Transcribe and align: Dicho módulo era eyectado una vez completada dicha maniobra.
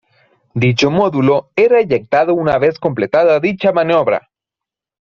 Dicho 0.55 0.89
módulo 0.89 1.51
era 1.55 1.79
eyectado 1.79 2.33
una 2.33 2.57
vez 2.57 2.79
completada 2.79 3.39
dicha 3.39 3.71
maniobra. 3.71 4.31